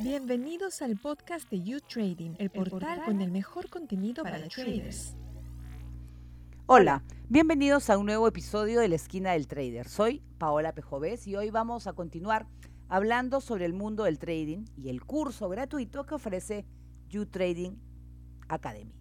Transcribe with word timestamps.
Bienvenidos 0.00 0.82
al 0.82 0.96
podcast 0.96 1.50
de 1.50 1.62
You 1.62 1.80
Trading, 1.80 2.34
el 2.38 2.50
portal 2.50 3.04
con 3.04 3.20
el 3.20 3.30
mejor 3.30 3.68
contenido 3.68 4.24
para 4.24 4.48
traders. 4.48 5.14
Hola, 6.66 7.02
bienvenidos 7.28 7.90
a 7.90 7.98
un 7.98 8.06
nuevo 8.06 8.26
episodio 8.26 8.80
de 8.80 8.88
La 8.88 8.96
Esquina 8.96 9.32
del 9.32 9.46
Trader. 9.46 9.88
Soy 9.88 10.22
Paola 10.38 10.72
Pejovés 10.72 11.26
y 11.26 11.36
hoy 11.36 11.50
vamos 11.50 11.86
a 11.86 11.92
continuar 11.92 12.46
hablando 12.88 13.40
sobre 13.40 13.64
el 13.64 13.72
mundo 13.72 14.04
del 14.04 14.18
trading 14.18 14.64
y 14.76 14.88
el 14.88 15.04
curso 15.04 15.48
gratuito 15.48 16.04
que 16.04 16.14
ofrece 16.14 16.66
You 17.08 17.26
Trading 17.26 17.76
Academy. 18.48 18.92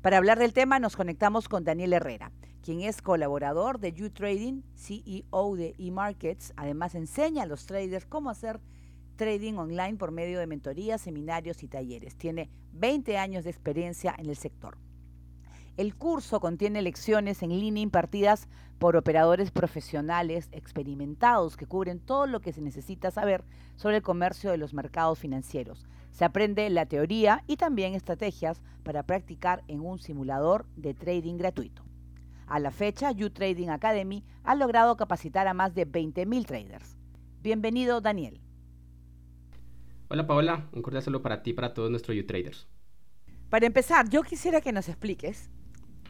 Para 0.00 0.18
hablar 0.18 0.38
del 0.38 0.52
tema 0.52 0.78
nos 0.78 0.96
conectamos 0.96 1.48
con 1.48 1.64
Daniel 1.64 1.92
Herrera, 1.92 2.32
quien 2.62 2.80
es 2.80 3.02
colaborador 3.02 3.78
de 3.78 3.92
You 3.92 4.10
Trading, 4.10 4.62
CEO 4.74 5.56
de 5.56 5.74
eMarkets. 5.78 6.52
Además 6.56 6.94
enseña 6.94 7.42
a 7.42 7.46
los 7.46 7.66
traders 7.66 8.06
cómo 8.06 8.30
hacer 8.30 8.60
trading 9.16 9.54
online 9.54 9.96
por 9.96 10.10
medio 10.10 10.38
de 10.38 10.46
mentorías, 10.46 11.00
seminarios 11.00 11.62
y 11.62 11.68
talleres. 11.68 12.16
Tiene 12.16 12.50
20 12.72 13.18
años 13.18 13.44
de 13.44 13.50
experiencia 13.50 14.14
en 14.18 14.28
el 14.28 14.36
sector. 14.36 14.78
El 15.78 15.94
curso 15.96 16.38
contiene 16.38 16.82
lecciones 16.82 17.42
en 17.42 17.58
línea 17.58 17.82
impartidas 17.82 18.46
por 18.78 18.94
operadores 18.94 19.50
profesionales 19.50 20.50
experimentados 20.52 21.56
que 21.56 21.66
cubren 21.66 21.98
todo 21.98 22.26
lo 22.26 22.40
que 22.40 22.52
se 22.52 22.60
necesita 22.60 23.10
saber 23.10 23.42
sobre 23.76 23.96
el 23.96 24.02
comercio 24.02 24.50
de 24.50 24.58
los 24.58 24.74
mercados 24.74 25.18
financieros. 25.18 25.86
Se 26.10 26.26
aprende 26.26 26.68
la 26.68 26.84
teoría 26.84 27.42
y 27.46 27.56
también 27.56 27.94
estrategias 27.94 28.60
para 28.82 29.04
practicar 29.04 29.64
en 29.66 29.80
un 29.80 29.98
simulador 29.98 30.66
de 30.76 30.92
trading 30.92 31.38
gratuito. 31.38 31.82
A 32.46 32.58
la 32.58 32.70
fecha, 32.70 33.10
You 33.12 33.30
Trading 33.30 33.68
Academy 33.70 34.24
ha 34.44 34.54
logrado 34.54 34.98
capacitar 34.98 35.48
a 35.48 35.54
más 35.54 35.74
de 35.74 35.90
20.000 35.90 36.44
traders. 36.44 36.98
Bienvenido, 37.40 38.02
Daniel. 38.02 38.41
Hola 40.12 40.26
Paola, 40.26 40.68
un 40.72 40.82
cordial 40.82 41.02
saludo 41.02 41.22
para 41.22 41.42
ti 41.42 41.52
y 41.52 41.52
para 41.54 41.72
todos 41.72 41.90
nuestros 41.90 42.14
U-Traders. 42.14 42.68
Para 43.48 43.64
empezar, 43.64 44.10
yo 44.10 44.22
quisiera 44.22 44.60
que 44.60 44.70
nos 44.70 44.90
expliques 44.90 45.48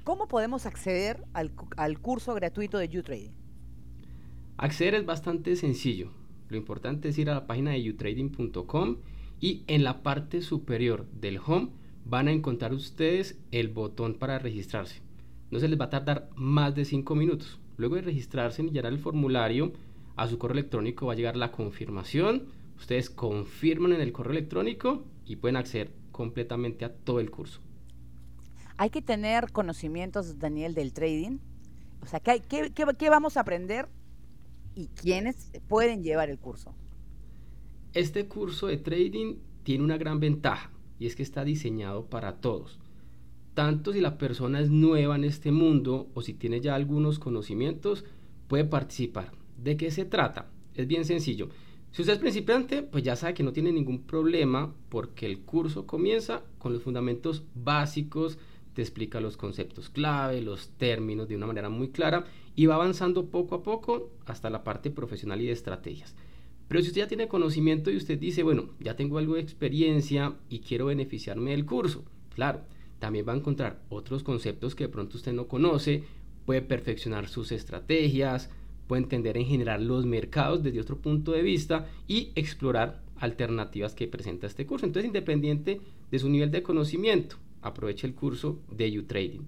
cómo 0.03 0.27
podemos 0.27 0.67
acceder 0.67 1.23
al, 1.35 1.53
al 1.77 2.01
curso 2.01 2.35
gratuito 2.35 2.79
de 2.79 2.99
U-Trading. 2.99 3.31
Acceder 4.57 4.97
es 4.97 5.07
bastante 5.07 5.55
sencillo. 5.55 6.11
Lo 6.49 6.57
importante 6.57 7.11
es 7.11 7.19
ir 7.19 7.31
a 7.31 7.35
la 7.35 7.47
página 7.47 7.71
de 7.71 7.91
utrading.com 7.91 8.97
y 9.39 9.63
en 9.69 9.85
la 9.85 10.03
parte 10.03 10.43
superior 10.43 11.07
del 11.13 11.39
home 11.39 11.69
van 12.05 12.27
a 12.27 12.33
encontrar 12.33 12.75
ustedes 12.75 13.39
el 13.53 13.69
botón 13.69 14.15
para 14.15 14.41
registrarse. 14.41 15.01
No 15.53 15.61
se 15.61 15.69
les 15.69 15.79
va 15.81 15.85
a 15.85 15.91
tardar 15.91 16.29
más 16.35 16.75
de 16.75 16.85
5 16.85 17.15
minutos. 17.15 17.61
Luego 17.77 17.95
de 17.95 18.03
registrarse 18.03 18.65
y 18.65 18.71
llenar 18.71 18.93
el 18.93 18.99
formulario, 18.99 19.73
a 20.17 20.27
su 20.27 20.39
correo 20.39 20.59
electrónico 20.59 21.07
va 21.07 21.13
a 21.13 21.17
llegar 21.17 21.37
la 21.37 21.53
confirmación 21.53 22.49
Ustedes 22.77 23.11
confirman 23.11 23.93
en 23.93 24.01
el 24.01 24.13
correo 24.13 24.33
electrónico 24.33 25.05
y 25.25 25.37
pueden 25.37 25.57
acceder 25.57 25.93
completamente 26.11 26.85
a 26.85 26.93
todo 26.93 27.21
el 27.21 27.31
curso. 27.31 27.61
Hay 28.77 28.91
que 28.91 29.03
tener 29.03 29.53
conocimientos, 29.53 30.39
Daniel, 30.39 30.75
del 30.75 30.93
trading. 30.93 31.39
O 32.03 32.07
sea, 32.07 32.21
¿qué, 32.21 32.43
qué, 32.43 33.11
vamos 33.11 33.37
a 33.37 33.41
aprender 33.41 33.89
y 34.75 34.89
quiénes 34.89 35.53
pueden 35.69 36.03
llevar 36.03 36.31
el 36.31 36.39
curso? 36.39 36.75
Este 37.95 38.27
curso 38.27 38.67
de 38.67 38.79
trading 38.79 39.37
tiene 39.63 39.85
una 39.85 39.99
gran 39.99 40.19
ventaja 40.19 40.71
y 40.99 41.07
es 41.07 41.15
que 41.15 41.23
está 41.23 41.45
diseñado 41.45 42.07
para 42.07 42.41
todos. 42.41 42.79
Tanto 43.55 43.93
si 43.93 44.01
la 44.01 44.19
persona 44.19 44.61
es 44.61 44.71
nueva 44.71 45.15
en 45.15 45.25
este 45.25 45.53
mundo 45.53 46.09
o 46.15 46.23
si 46.23 46.33
tiene 46.33 46.61
ya 46.61 46.75
algunos 46.75 47.19
conocimientos, 47.19 48.05
puede 48.49 48.65
participar. 48.65 49.33
¿De 49.63 49.77
qué 49.77 49.91
se 49.91 50.05
trata? 50.05 50.51
Es 50.75 50.87
bien 50.87 51.05
sencillo. 51.05 51.51
Si 51.93 52.01
usted 52.01 52.15
es 52.15 52.21
principiante, 52.21 52.83
pues 52.83 53.05
ya 53.05 53.17
sabe 53.17 53.35
que 53.35 53.43
no 53.43 53.53
tiene 53.53 53.71
ningún 53.71 54.05
problema 54.05 54.75
porque 54.89 55.27
el 55.27 55.41
curso 55.41 55.87
comienza 55.87 56.43
con 56.57 56.73
los 56.73 56.83
fundamentos 56.83 57.45
básicos, 57.55 58.39
te 58.73 58.81
explica 58.81 59.21
los 59.21 59.37
conceptos 59.37 59.91
clave, 59.91 60.41
los 60.41 60.71
términos 60.79 61.29
de 61.29 61.37
una 61.37 61.47
manera 61.47 61.69
muy 61.69 61.91
clara 61.91 62.25
y 62.57 62.65
va 62.65 62.77
avanzando 62.77 63.27
poco 63.27 63.57
a 63.57 63.63
poco 63.63 64.11
hasta 64.25 64.49
la 64.49 64.65
parte 64.65 64.91
profesional 64.91 65.43
y 65.43 65.47
de 65.47 65.53
estrategias. 65.53 66.15
Pero 66.67 66.81
si 66.81 66.89
usted 66.89 67.03
ya 67.03 67.09
tiene 67.09 67.29
conocimiento 67.29 67.91
y 67.91 67.99
usted 67.99 68.19
dice, 68.19 68.43
bueno, 68.43 68.71
ya 68.81 68.97
tengo 68.97 69.19
algo 69.19 69.35
de 69.35 69.43
experiencia 69.43 70.37
y 70.49 70.61
quiero 70.61 70.87
beneficiarme 70.87 71.51
del 71.51 71.67
curso, 71.67 72.07
claro, 72.35 72.63
también 73.01 73.29
va 73.29 73.35
a 73.35 73.37
encontrar 73.37 73.83
otros 73.91 74.23
conceptos 74.23 74.75
que 74.75 74.85
de 74.85 74.89
pronto 74.89 75.19
usted 75.19 75.35
no 75.35 75.47
conoce, 75.47 76.05
puede 76.47 76.63
perfeccionar 76.63 77.29
sus 77.29 77.53
estrategias, 77.53 78.49
puede 78.87 79.03
entender 79.03 79.37
en 79.37 79.47
general 79.47 79.87
los 79.87 80.07
mercados 80.07 80.63
desde 80.63 80.81
otro 80.81 80.99
punto 80.99 81.33
de 81.33 81.43
vista 81.43 81.87
y 82.07 82.33
explorar 82.35 83.03
alternativas 83.17 83.95
que 83.95 84.09
presenta 84.09 84.47
este 84.47 84.67
curso. 84.67 84.87
Entonces, 84.87 85.07
independiente 85.07 85.81
de 86.11 86.19
su 86.19 86.29
nivel 86.29 86.51
de 86.51 86.63
conocimiento, 86.63 87.37
aproveche 87.63 88.07
el 88.07 88.15
curso 88.15 88.59
de 88.71 88.99
U-Trading. 88.99 89.43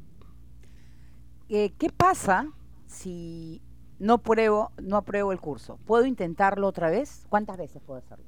Eh, 1.49 1.73
¿Qué 1.78 1.89
pasa 1.91 2.53
si 2.87 3.61
no 3.99 4.19
pruebo, 4.19 4.71
no 4.83 4.97
apruebo 4.97 5.33
el 5.33 5.41
curso? 5.41 5.78
¿Puedo 5.84 6.06
intentarlo 6.06 6.67
otra 6.69 6.91
vez? 6.91 7.27
¿Cuántas 7.28 7.59
veces 7.59 7.83
puedo 7.84 7.99
hacerlo? 7.99 8.25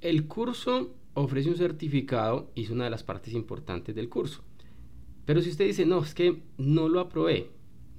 El 0.00 0.26
curso 0.28 0.94
ofrece 1.14 1.50
un 1.50 1.56
certificado 1.56 2.50
y 2.54 2.64
es 2.64 2.70
una 2.70 2.84
de 2.84 2.90
las 2.90 3.02
partes 3.02 3.34
importantes 3.34 3.94
del 3.94 4.08
curso. 4.08 4.42
Pero 5.26 5.42
si 5.42 5.50
usted 5.50 5.66
dice, 5.66 5.84
no, 5.84 6.02
es 6.02 6.14
que 6.14 6.42
no 6.56 6.88
lo 6.88 7.00
aprobé, 7.00 7.50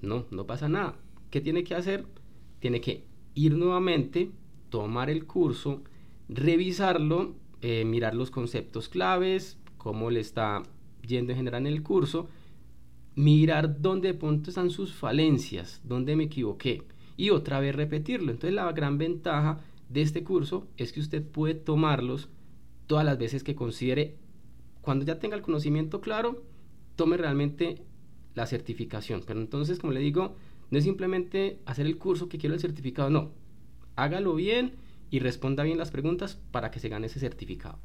no, 0.01 0.25
no 0.31 0.47
pasa 0.47 0.67
nada. 0.67 0.95
¿Qué 1.31 1.41
tiene 1.41 1.63
que 1.63 1.73
hacer? 1.73 2.05
Tiene 2.59 2.81
que 2.81 3.05
ir 3.33 3.57
nuevamente, 3.57 4.29
tomar 4.69 5.09
el 5.09 5.25
curso, 5.25 5.81
revisarlo, 6.29 7.33
eh, 7.61 7.85
mirar 7.85 8.13
los 8.13 8.29
conceptos 8.29 8.89
claves, 8.89 9.57
cómo 9.77 10.11
le 10.11 10.19
está 10.19 10.61
yendo 11.07 11.31
en 11.31 11.37
general 11.37 11.65
en 11.65 11.73
el 11.73 11.83
curso, 11.83 12.27
mirar 13.15 13.81
dónde 13.81 14.09
de 14.09 14.13
pronto 14.13 14.49
están 14.49 14.69
sus 14.69 14.93
falencias, 14.93 15.81
dónde 15.83 16.15
me 16.15 16.25
equivoqué 16.25 16.83
y 17.17 17.29
otra 17.29 17.59
vez 17.59 17.75
repetirlo. 17.75 18.31
Entonces 18.31 18.53
la 18.53 18.71
gran 18.73 18.97
ventaja 18.97 19.61
de 19.89 20.01
este 20.01 20.23
curso 20.23 20.67
es 20.77 20.91
que 20.91 20.99
usted 20.99 21.23
puede 21.23 21.53
tomarlos 21.53 22.29
todas 22.87 23.05
las 23.05 23.17
veces 23.17 23.43
que 23.43 23.55
considere, 23.55 24.15
cuando 24.81 25.05
ya 25.05 25.19
tenga 25.19 25.35
el 25.37 25.41
conocimiento 25.41 26.01
claro, 26.01 26.43
tome 26.97 27.15
realmente 27.15 27.81
la 28.35 28.45
certificación. 28.47 29.23
Pero 29.25 29.39
entonces, 29.39 29.79
como 29.79 29.93
le 29.93 29.99
digo, 29.99 30.35
no 30.71 30.77
es 30.77 30.83
simplemente 30.85 31.61
hacer 31.65 31.85
el 31.85 31.97
curso 31.97 32.29
que 32.29 32.37
quiero 32.37 32.55
el 32.55 32.61
certificado, 32.61 33.09
no. 33.09 33.31
Hágalo 33.95 34.33
bien 34.33 34.77
y 35.09 35.19
responda 35.19 35.63
bien 35.63 35.77
las 35.77 35.91
preguntas 35.91 36.39
para 36.51 36.71
que 36.71 36.79
se 36.79 36.89
gane 36.89 37.07
ese 37.07 37.19
certificado. 37.19 37.79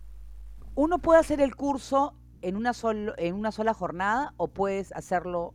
¿Uno 0.77 0.99
puede 0.99 1.21
hacer 1.21 1.41
el 1.41 1.57
curso 1.57 2.15
en 2.43 2.57
una, 2.57 2.73
en 3.19 3.35
una 3.35 3.51
sola 3.51 3.75
jornada 3.75 4.35
o 4.37 4.49
puedes 4.49 4.93
hacerlo 4.93 5.55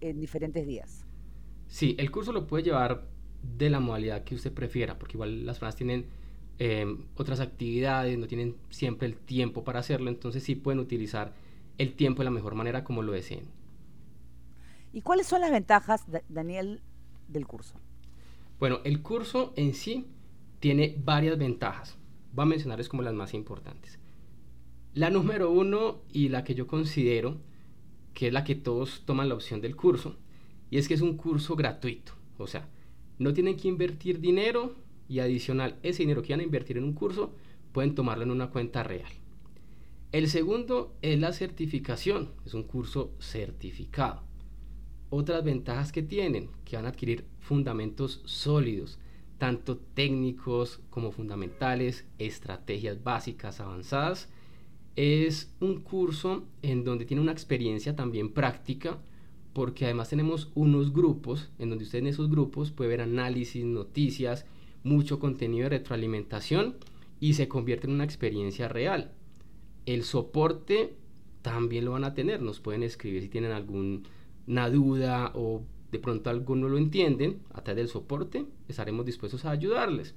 en 0.00 0.20
diferentes 0.20 0.66
días? 0.66 1.04
Sí, 1.66 1.96
el 1.98 2.10
curso 2.10 2.32
lo 2.32 2.46
puede 2.46 2.62
llevar 2.62 3.08
de 3.42 3.70
la 3.70 3.80
modalidad 3.80 4.22
que 4.22 4.36
usted 4.36 4.52
prefiera, 4.52 4.98
porque 4.98 5.16
igual 5.16 5.44
las 5.44 5.58
personas 5.58 5.76
tienen 5.76 6.06
em, 6.58 7.06
otras 7.16 7.40
actividades, 7.40 8.16
no 8.16 8.26
tienen 8.28 8.56
siempre 8.70 9.08
el 9.08 9.16
tiempo 9.16 9.64
para 9.64 9.80
hacerlo, 9.80 10.08
entonces 10.08 10.44
sí 10.44 10.54
pueden 10.54 10.78
utilizar 10.78 11.34
el 11.78 11.94
tiempo 11.94 12.20
de 12.20 12.26
la 12.26 12.30
mejor 12.30 12.54
manera 12.54 12.84
como 12.84 13.02
lo 13.02 13.12
deseen. 13.12 13.57
¿Y 14.92 15.02
cuáles 15.02 15.26
son 15.26 15.40
las 15.40 15.50
ventajas, 15.50 16.04
Daniel, 16.28 16.80
del 17.28 17.46
curso? 17.46 17.74
Bueno, 18.58 18.80
el 18.84 19.02
curso 19.02 19.52
en 19.56 19.74
sí 19.74 20.06
tiene 20.60 20.96
varias 21.04 21.38
ventajas. 21.38 21.96
Voy 22.32 22.44
a 22.44 22.46
mencionarles 22.46 22.88
como 22.88 23.02
las 23.02 23.14
más 23.14 23.34
importantes. 23.34 23.98
La 24.94 25.10
número 25.10 25.50
uno 25.50 26.02
y 26.10 26.28
la 26.28 26.44
que 26.44 26.54
yo 26.54 26.66
considero 26.66 27.38
que 28.14 28.28
es 28.28 28.32
la 28.32 28.44
que 28.44 28.56
todos 28.56 29.02
toman 29.04 29.28
la 29.28 29.34
opción 29.34 29.60
del 29.60 29.76
curso, 29.76 30.16
y 30.70 30.78
es 30.78 30.88
que 30.88 30.94
es 30.94 31.02
un 31.02 31.16
curso 31.16 31.54
gratuito. 31.54 32.14
O 32.38 32.46
sea, 32.46 32.68
no 33.18 33.32
tienen 33.32 33.56
que 33.56 33.68
invertir 33.68 34.20
dinero 34.20 34.74
y 35.08 35.20
adicional 35.20 35.78
ese 35.82 36.02
dinero 36.02 36.22
que 36.22 36.32
van 36.32 36.40
a 36.40 36.44
invertir 36.44 36.78
en 36.78 36.84
un 36.84 36.94
curso 36.94 37.32
pueden 37.72 37.94
tomarlo 37.94 38.24
en 38.24 38.30
una 38.30 38.50
cuenta 38.50 38.82
real. 38.82 39.10
El 40.10 40.28
segundo 40.28 40.96
es 41.02 41.20
la 41.20 41.32
certificación, 41.32 42.32
es 42.44 42.54
un 42.54 42.64
curso 42.64 43.12
certificado 43.20 44.27
otras 45.10 45.44
ventajas 45.44 45.92
que 45.92 46.02
tienen, 46.02 46.50
que 46.64 46.76
van 46.76 46.86
a 46.86 46.90
adquirir 46.90 47.24
fundamentos 47.40 48.20
sólidos, 48.24 48.98
tanto 49.38 49.78
técnicos 49.78 50.80
como 50.90 51.12
fundamentales, 51.12 52.06
estrategias 52.18 53.02
básicas 53.02 53.60
avanzadas. 53.60 54.28
Es 54.96 55.54
un 55.60 55.80
curso 55.80 56.44
en 56.62 56.84
donde 56.84 57.04
tiene 57.04 57.22
una 57.22 57.32
experiencia 57.32 57.94
también 57.94 58.32
práctica, 58.32 58.98
porque 59.52 59.84
además 59.84 60.10
tenemos 60.10 60.50
unos 60.54 60.92
grupos 60.92 61.50
en 61.58 61.70
donde 61.70 61.84
usted 61.84 62.00
en 62.00 62.08
esos 62.08 62.28
grupos 62.30 62.70
puede 62.70 62.90
ver 62.90 63.00
análisis, 63.00 63.64
noticias, 63.64 64.44
mucho 64.82 65.18
contenido 65.18 65.64
de 65.64 65.78
retroalimentación 65.78 66.76
y 67.20 67.34
se 67.34 67.48
convierte 67.48 67.86
en 67.86 67.94
una 67.94 68.04
experiencia 68.04 68.68
real. 68.68 69.12
El 69.86 70.04
soporte 70.04 70.94
también 71.42 71.84
lo 71.84 71.92
van 71.92 72.04
a 72.04 72.14
tener, 72.14 72.42
nos 72.42 72.60
pueden 72.60 72.82
escribir 72.82 73.22
si 73.22 73.28
tienen 73.28 73.52
algún 73.52 74.04
una 74.48 74.70
duda 74.70 75.32
o 75.34 75.62
de 75.92 75.98
pronto 75.98 76.30
algo 76.30 76.56
no 76.56 76.68
lo 76.68 76.78
entienden, 76.78 77.40
a 77.52 77.62
través 77.62 77.76
del 77.76 77.88
soporte 77.88 78.46
estaremos 78.66 79.06
dispuestos 79.06 79.44
a 79.44 79.50
ayudarles. 79.50 80.14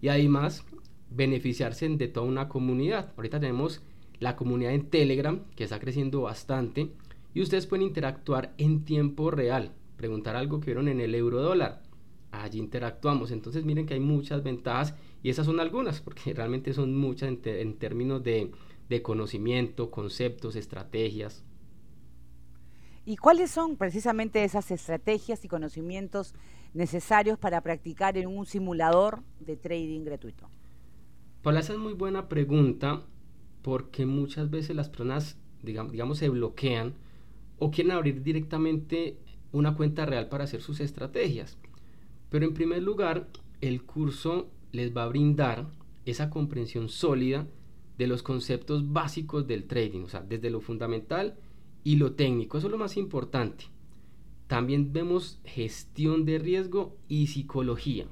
Y 0.00 0.08
además 0.08 0.64
beneficiarse 1.10 1.88
de 1.88 2.08
toda 2.08 2.26
una 2.26 2.48
comunidad. 2.48 3.12
Ahorita 3.16 3.40
tenemos 3.40 3.82
la 4.20 4.36
comunidad 4.36 4.74
en 4.74 4.90
Telegram, 4.90 5.40
que 5.54 5.64
está 5.64 5.78
creciendo 5.78 6.22
bastante, 6.22 6.90
y 7.34 7.42
ustedes 7.42 7.66
pueden 7.66 7.86
interactuar 7.86 8.54
en 8.58 8.84
tiempo 8.84 9.30
real, 9.30 9.72
preguntar 9.96 10.36
algo 10.36 10.60
que 10.60 10.66
vieron 10.66 10.88
en 10.88 11.00
el 11.00 11.14
euro 11.14 11.42
dólar. 11.42 11.82
Allí 12.30 12.58
interactuamos. 12.58 13.30
Entonces 13.30 13.64
miren 13.64 13.86
que 13.86 13.94
hay 13.94 14.00
muchas 14.00 14.42
ventajas 14.42 14.94
y 15.22 15.30
esas 15.30 15.46
son 15.46 15.60
algunas, 15.60 16.00
porque 16.00 16.32
realmente 16.34 16.72
son 16.72 16.96
muchas 16.96 17.30
en, 17.44 17.74
términos 17.74 18.22
de, 18.22 18.50
de 18.88 19.02
conocimiento, 19.02 19.90
conceptos, 19.90 20.56
estrategias. 20.56 21.44
¿Y 23.06 23.16
cuáles 23.16 23.50
son 23.50 23.76
precisamente 23.76 24.44
esas 24.44 24.70
estrategias 24.70 25.44
y 25.44 25.48
conocimientos 25.48 26.34
necesarios 26.72 27.38
para 27.38 27.60
practicar 27.60 28.16
en 28.16 28.28
un 28.28 28.46
simulador 28.46 29.22
de 29.40 29.56
trading 29.56 30.04
gratuito? 30.04 30.48
Paula, 31.42 31.60
esa 31.60 31.74
es 31.74 31.78
muy 31.78 31.92
buena 31.92 32.28
pregunta 32.28 33.02
porque 33.60 34.06
muchas 34.06 34.50
veces 34.50 34.74
las 34.74 34.88
personas, 34.88 35.36
digamos, 35.62 35.92
digamos, 35.92 36.18
se 36.18 36.30
bloquean 36.30 36.94
o 37.58 37.70
quieren 37.70 37.92
abrir 37.92 38.22
directamente 38.22 39.18
una 39.52 39.76
cuenta 39.76 40.06
real 40.06 40.28
para 40.28 40.44
hacer 40.44 40.62
sus 40.62 40.80
estrategias. 40.80 41.58
Pero 42.30 42.46
en 42.46 42.54
primer 42.54 42.82
lugar, 42.82 43.28
el 43.60 43.82
curso 43.82 44.48
les 44.72 44.96
va 44.96 45.04
a 45.04 45.08
brindar 45.08 45.66
esa 46.06 46.30
comprensión 46.30 46.88
sólida 46.88 47.46
de 47.98 48.06
los 48.06 48.22
conceptos 48.22 48.92
básicos 48.92 49.46
del 49.46 49.64
trading, 49.64 50.04
o 50.04 50.08
sea, 50.08 50.22
desde 50.22 50.50
lo 50.50 50.60
fundamental 50.60 51.36
y 51.84 51.96
lo 51.96 52.14
técnico, 52.14 52.58
eso 52.58 52.66
es 52.66 52.70
lo 52.72 52.78
más 52.78 52.96
importante. 52.96 53.66
También 54.46 54.92
vemos 54.92 55.38
gestión 55.44 56.24
de 56.24 56.38
riesgo 56.38 56.96
y 57.08 57.28
psicología. 57.28 58.06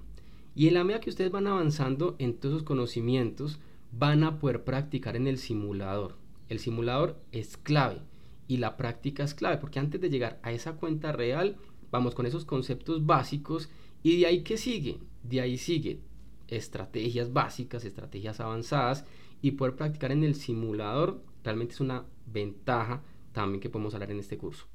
Y 0.54 0.68
en 0.68 0.74
la 0.74 0.84
medida 0.84 1.00
que 1.00 1.10
ustedes 1.10 1.30
van 1.30 1.46
avanzando 1.46 2.14
en 2.18 2.34
todos 2.34 2.56
esos 2.56 2.66
conocimientos, 2.66 3.58
van 3.90 4.24
a 4.24 4.38
poder 4.38 4.64
practicar 4.64 5.16
en 5.16 5.26
el 5.26 5.38
simulador. 5.38 6.16
El 6.48 6.58
simulador 6.58 7.18
es 7.32 7.56
clave 7.56 8.02
y 8.46 8.58
la 8.58 8.76
práctica 8.76 9.24
es 9.24 9.34
clave, 9.34 9.56
porque 9.56 9.78
antes 9.78 10.00
de 10.00 10.10
llegar 10.10 10.38
a 10.42 10.52
esa 10.52 10.74
cuenta 10.74 11.12
real, 11.12 11.56
vamos 11.90 12.14
con 12.14 12.26
esos 12.26 12.44
conceptos 12.44 13.06
básicos 13.06 13.70
y 14.02 14.20
de 14.20 14.26
ahí 14.26 14.42
que 14.42 14.58
sigue, 14.58 14.98
de 15.22 15.40
ahí 15.40 15.56
sigue 15.56 16.00
estrategias 16.48 17.32
básicas, 17.32 17.84
estrategias 17.84 18.40
avanzadas 18.40 19.06
y 19.40 19.52
poder 19.52 19.74
practicar 19.74 20.12
en 20.12 20.24
el 20.24 20.34
simulador 20.34 21.22
realmente 21.42 21.74
es 21.74 21.80
una 21.80 22.04
ventaja 22.26 23.02
también 23.32 23.60
que 23.60 23.70
podemos 23.70 23.94
hablar 23.94 24.10
en 24.10 24.20
este 24.20 24.38
curso. 24.38 24.66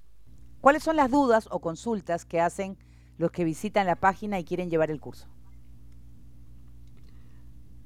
¿Cuáles 0.61 0.83
son 0.83 0.95
las 0.95 1.11
dudas 1.11 1.47
o 1.51 1.59
consultas 1.59 2.25
que 2.25 2.41
hacen 2.41 2.77
los 3.17 3.31
que 3.31 3.43
visitan 3.43 3.87
la 3.87 3.95
página 3.95 4.39
y 4.39 4.43
quieren 4.43 4.69
llevar 4.69 4.91
el 4.91 4.99
curso? 4.99 5.27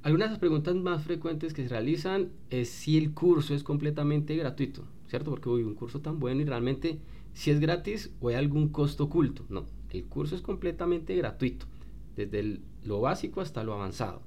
Algunas 0.04 0.30
de 0.30 0.32
las 0.32 0.40
preguntas 0.40 0.76
más 0.76 1.04
frecuentes 1.04 1.54
que 1.54 1.64
se 1.64 1.70
realizan 1.70 2.32
es 2.50 2.70
si 2.70 2.98
el 2.98 3.14
curso 3.14 3.54
es 3.54 3.64
completamente 3.64 4.36
gratuito, 4.36 4.84
¿cierto? 5.08 5.30
Porque 5.30 5.50
hoy 5.50 5.64
un 5.64 5.76
curso 5.76 6.02
tan 6.02 6.20
bueno 6.20 6.42
y 6.42 6.46
realmente 6.46 7.00
si 7.34 7.52
es 7.52 7.60
gratis 7.60 8.12
o 8.20 8.30
hay 8.30 8.36
algún 8.36 8.70
costo 8.70 9.04
oculto. 9.04 9.46
No, 9.50 9.66
el 9.92 10.06
curso 10.06 10.36
es 10.36 10.42
completamente 10.42 11.16
gratuito, 11.16 11.68
desde 12.16 12.62
lo 12.84 13.02
básico 13.02 13.42
hasta 13.42 13.64
lo 13.64 13.74
avanzado. 13.74 14.24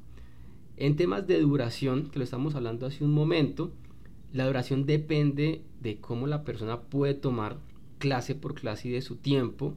En 0.76 0.94
temas 0.94 1.26
de 1.26 1.40
duración, 1.40 2.08
que 2.10 2.18
lo 2.18 2.24
estamos 2.24 2.54
hablando 2.54 2.86
hace 2.86 3.04
un 3.04 3.12
momento, 3.12 3.72
la 4.34 4.46
duración 4.46 4.84
depende 4.84 5.62
de 5.80 5.98
cómo 5.98 6.26
la 6.26 6.42
persona 6.42 6.80
puede 6.80 7.14
tomar 7.14 7.60
clase 7.98 8.34
por 8.34 8.54
clase 8.54 8.88
y 8.88 8.90
de 8.90 9.00
su 9.00 9.14
tiempo. 9.14 9.76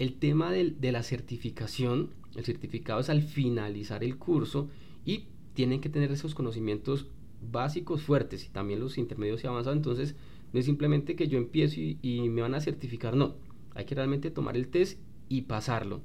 El 0.00 0.14
tema 0.14 0.50
de, 0.50 0.74
la 0.90 1.04
certificación, 1.04 2.10
el 2.34 2.44
certificado 2.44 2.98
es 2.98 3.08
al 3.08 3.22
finalizar 3.22 4.02
el 4.02 4.16
curso 4.16 4.68
y 5.06 5.26
tienen 5.54 5.80
que 5.80 5.88
tener 5.88 6.10
esos 6.10 6.34
conocimientos 6.34 7.06
básicos 7.52 8.02
fuertes 8.02 8.44
y 8.44 8.48
también 8.48 8.80
los 8.80 8.98
intermedios 8.98 9.44
y 9.44 9.46
avanzados. 9.46 9.76
Entonces, 9.76 10.16
no 10.52 10.58
es 10.58 10.66
simplemente 10.66 11.14
que 11.14 11.28
yo 11.28 11.38
empiezo 11.38 11.80
y, 11.80 11.98
y, 12.02 12.28
me 12.30 12.42
van 12.42 12.56
a 12.56 12.60
certificar, 12.60 13.14
no. 13.14 13.36
Hay 13.76 13.84
que 13.84 13.94
realmente 13.94 14.32
tomar 14.32 14.56
el 14.56 14.66
test 14.66 14.98
y 15.28 15.42
pasarlo. 15.42 16.00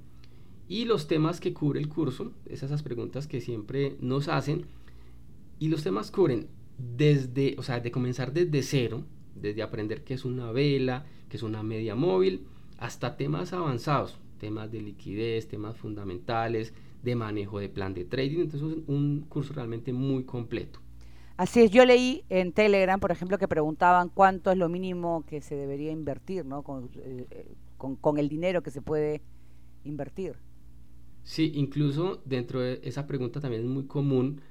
Y 0.70 0.86
los 0.86 1.08
temas 1.08 1.40
que 1.40 1.54
cubre 1.54 1.80
el 1.80 1.90
curso, 1.90 2.34
esas, 2.46 2.70
esas 2.70 2.84
preguntas 2.84 3.26
que 3.26 3.42
siempre 3.42 3.98
nos 4.00 4.28
hacen, 4.28 4.68
y 5.58 5.70
los 5.70 5.82
temas 5.82 6.12
cubren 6.12 6.50
desde, 6.78 7.56
o 7.58 7.64
sea, 7.64 7.80
de 7.80 7.92
comenzar 7.92 8.34
desde 8.34 8.62
cero, 8.62 9.04
desde 9.36 9.62
aprender 9.62 10.04
qué 10.04 10.14
es 10.14 10.26
una 10.26 10.52
vela, 10.52 11.06
qué 11.30 11.38
es 11.38 11.44
una 11.44 11.64
media 11.64 11.96
móvil, 11.96 12.46
hasta 12.78 13.18
temas 13.18 13.54
avanzados, 13.54 14.18
temas 14.40 14.72
de 14.72 14.82
liquidez, 14.82 15.48
temas 15.48 15.78
fundamentales, 15.78 16.74
de 17.04 17.16
manejo 17.16 17.60
de 17.60 17.70
plan 17.70 17.94
de 17.94 18.06
trading. 18.06 18.40
Entonces 18.40 18.78
es 18.78 18.84
un 18.88 19.26
curso 19.30 19.54
realmente 19.54 19.94
muy 19.94 20.24
completo. 20.24 20.80
Así 21.38 21.62
es, 21.62 21.70
yo 21.72 21.86
leí 21.86 22.24
en 22.30 22.52
Telegram, 22.52 23.00
por 23.00 23.12
ejemplo, 23.12 23.38
que 23.38 23.48
preguntaban 23.48 24.10
cuánto 24.10 24.52
es 24.52 24.58
lo 24.58 24.70
mínimo 24.70 25.24
que 25.28 25.40
se 25.42 25.56
debería 25.56 25.92
invertir, 25.92 26.46
¿no? 26.46 26.64
Con, 26.64 26.90
eh, 26.96 27.56
con, 27.78 27.96
con 27.96 28.18
el 28.18 28.28
dinero 28.28 28.64
que 28.64 28.72
se 28.72 28.82
puede 28.82 29.22
invertir. 29.84 30.36
Sí, 31.24 31.52
incluso 31.56 32.22
dentro 32.26 32.62
de 32.62 32.80
esa 32.84 33.06
pregunta 33.06 33.40
también 33.40 33.64
es 33.64 33.68
muy 33.68 33.86
común 33.86 34.42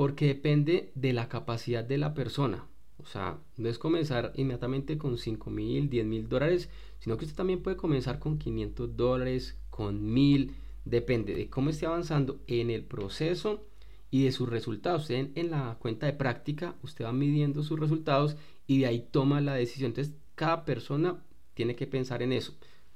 porque 0.00 0.28
depende 0.28 0.92
de 0.94 1.12
la 1.12 1.28
capacidad 1.28 1.84
de 1.84 1.98
la 1.98 2.14
persona. 2.14 2.64
O 2.96 3.04
sea, 3.04 3.36
no 3.58 3.68
es 3.68 3.78
comenzar 3.78 4.32
inmediatamente 4.34 4.96
con 4.96 5.18
5 5.18 5.50
mil, 5.50 5.90
10 5.90 6.06
mil 6.06 6.26
dólares, 6.26 6.70
sino 7.00 7.18
que 7.18 7.26
usted 7.26 7.36
también 7.36 7.62
puede 7.62 7.76
comenzar 7.76 8.18
con 8.18 8.38
500 8.38 8.96
dólares, 8.96 9.58
con 9.68 10.10
1000, 10.10 10.54
depende 10.86 11.34
de 11.34 11.50
cómo 11.50 11.68
esté 11.68 11.84
avanzando 11.84 12.40
en 12.46 12.70
el 12.70 12.82
proceso 12.82 13.66
y 14.10 14.24
de 14.24 14.32
sus 14.32 14.48
resultados. 14.48 15.02
Usted 15.02 15.32
en, 15.34 15.50
la 15.50 15.76
cuenta 15.78 16.06
de 16.06 16.14
práctica, 16.14 16.76
usted 16.82 17.04
va 17.04 17.12
midiendo 17.12 17.62
sus 17.62 17.78
resultados 17.78 18.38
y 18.66 18.78
de 18.78 18.86
ahí 18.86 19.06
toma 19.10 19.42
la 19.42 19.52
decisión. 19.52 19.88
Entonces, 19.88 20.14
cada 20.34 20.64
persona 20.64 21.22
tiene 21.52 21.76
que 21.76 21.86
pensar 21.86 22.22
en 22.22 22.32
eso. 22.32 22.54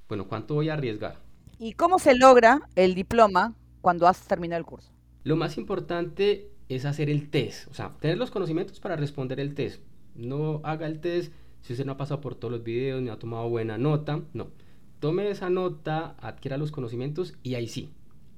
Bueno, 0.09 0.27
¿cuánto 0.27 0.55
voy 0.55 0.71
a 0.71 0.73
arriesgar? 0.73 1.21
¿Y 1.59 1.75
cómo 1.75 1.99
se 1.99 2.15
logra 2.15 2.63
el 2.77 2.95
diploma 2.95 3.55
cuando 3.83 4.09
has 4.09 4.27
terminado 4.27 4.59
el 4.59 4.65
curso? 4.65 4.91
Lo 5.23 5.37
más 5.37 5.59
importante 5.59 6.54
es 6.69 6.85
hacer 6.85 7.11
el 7.11 7.31
test, 7.31 7.69
o 7.69 7.75
sea, 7.75 7.95
tener 8.01 8.19
los 8.19 8.31
conocimientos 8.31 8.81
para 8.81 8.97
responder 8.97 9.41
el 9.41 9.55
test. 9.55 9.83
No 10.15 10.61
haga 10.65 10.87
el 10.87 11.01
test 11.01 11.33
si 11.63 11.73
usted 11.73 11.87
no 11.87 11.93
ha 11.93 11.97
pasado 11.97 12.21
por 12.21 12.35
todos 12.35 12.53
los 12.53 12.63
videos 12.63 13.01
ni 13.03 13.09
ha 13.09 13.19
tomado 13.19 13.49
buena 13.49 13.79
nota, 13.79 14.21
no. 14.35 14.49
Tome 15.01 15.29
esa 15.31 15.51
nota, 15.51 16.15
adquiera 16.21 16.57
los 16.57 16.71
conocimientos 16.71 17.35
y 17.43 17.55
ahí 17.55 17.69
sí, 17.69 17.91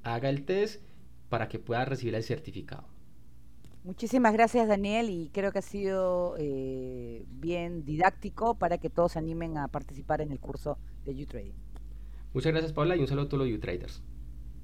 haga 0.05 0.28
el 0.28 0.44
test 0.44 0.81
para 1.28 1.49
que 1.49 1.58
pueda 1.58 1.84
recibir 1.84 2.14
el 2.14 2.23
certificado. 2.23 2.84
Muchísimas 3.82 4.32
gracias 4.32 4.67
Daniel 4.67 5.10
y 5.10 5.31
creo 5.32 5.53
que 5.53 5.58
ha 5.60 5.62
sido 5.62 6.34
eh, 6.39 7.24
bien 7.29 7.84
didáctico 7.84 8.55
para 8.55 8.79
que 8.79 8.91
todos 8.91 9.12
se 9.12 9.19
animen 9.19 9.58
a 9.58 9.69
participar 9.69 10.20
en 10.20 10.32
el 10.32 10.41
curso 10.41 10.79
de 11.05 11.15
YouTrading. 11.15 11.55
Muchas 12.32 12.53
gracias 12.53 12.72
Paula 12.72 12.96
y 12.96 13.01
un 13.01 13.06
saludo 13.06 13.27
a 13.27 13.29
todos 13.29 13.44
los 13.44 13.51
YouTraders. 13.51 14.03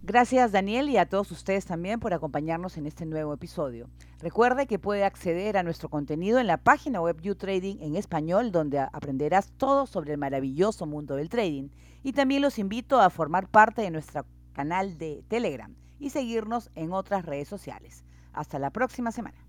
Gracias 0.04 0.50
Daniel 0.50 0.90
y 0.90 0.96
a 0.96 1.06
todos 1.06 1.30
ustedes 1.30 1.64
también 1.64 2.00
por 2.00 2.12
acompañarnos 2.12 2.76
en 2.76 2.86
este 2.86 3.06
nuevo 3.06 3.32
episodio. 3.34 3.88
Recuerde 4.18 4.66
que 4.66 4.80
puede 4.80 5.04
acceder 5.04 5.56
a 5.56 5.62
nuestro 5.62 5.90
contenido 5.90 6.40
en 6.40 6.48
la 6.48 6.56
página 6.56 7.00
web 7.00 7.20
YouTrading 7.20 7.80
en 7.80 7.94
español 7.94 8.50
donde 8.50 8.80
aprenderás 8.80 9.52
todo 9.52 9.86
sobre 9.86 10.14
el 10.14 10.18
maravilloso 10.18 10.86
mundo 10.86 11.14
del 11.14 11.28
trading 11.28 11.68
y 12.02 12.14
también 12.14 12.42
los 12.42 12.58
invito 12.58 13.00
a 13.00 13.10
formar 13.10 13.46
parte 13.46 13.82
de 13.82 13.92
nuestro 13.92 14.26
canal 14.52 14.98
de 14.98 15.22
Telegram 15.28 15.72
y 16.00 16.10
seguirnos 16.10 16.72
en 16.74 16.92
otras 16.92 17.24
redes 17.24 17.46
sociales. 17.46 18.02
Hasta 18.32 18.58
la 18.58 18.70
próxima 18.70 19.12
semana. 19.12 19.41